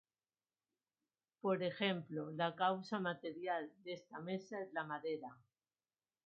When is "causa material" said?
2.55-3.71